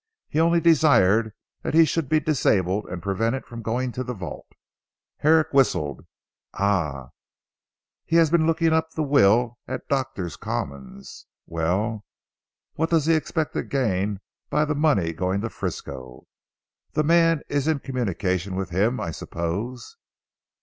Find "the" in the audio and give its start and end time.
4.03-4.15, 8.89-9.03, 14.65-14.73, 16.93-17.03